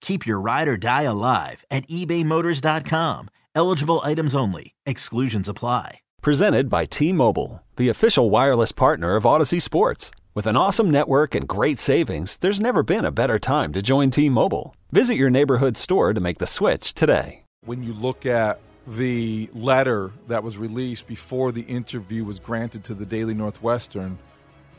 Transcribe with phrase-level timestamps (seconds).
[0.00, 3.28] Keep your ride or die alive at ebaymotors.com.
[3.54, 4.74] Eligible items only.
[4.84, 6.00] Exclusions apply.
[6.22, 10.10] Presented by T Mobile, the official wireless partner of Audacy Sports.
[10.34, 14.10] With an awesome network and great savings, there's never been a better time to join
[14.10, 14.74] T Mobile.
[14.90, 17.44] Visit your neighborhood store to make the switch today.
[17.64, 22.94] When you look at the letter that was released before the interview was granted to
[22.94, 24.18] the Daily Northwestern,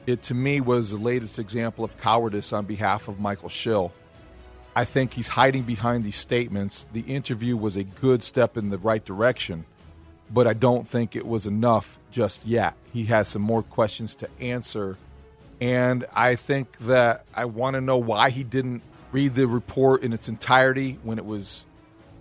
[0.05, 3.91] it to me was the latest example of cowardice on behalf of Michael Schill.
[4.77, 6.87] I think he's hiding behind these statements.
[6.93, 9.65] The interview was a good step in the right direction
[10.29, 12.75] but I don't think it was enough just yet.
[12.93, 14.97] He has some more questions to answer.
[15.61, 20.13] And I think that I want to know why he didn't read the report in
[20.13, 21.65] its entirety when it was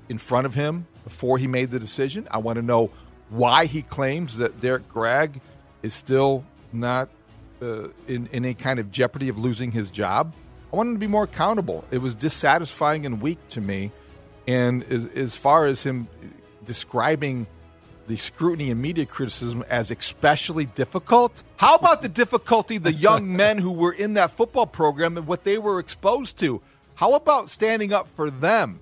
[0.08, 2.28] in front of him before he made the decision.
[2.30, 2.90] I want to know
[3.28, 5.40] why he claims that Derrick Gragg
[5.82, 7.08] is still not
[7.60, 10.32] uh, in, in a kind of jeopardy of losing his job.
[10.72, 11.84] I wanted to be more accountable.
[11.90, 13.92] It was dissatisfying and weak to me.
[14.46, 16.08] And as, as far as him
[16.64, 17.46] describing
[18.06, 21.42] the scrutiny and media criticism as especially difficult.
[21.56, 25.44] How about the difficulty the young men who were in that football program and what
[25.44, 26.62] they were exposed to?
[26.96, 28.80] How about standing up for them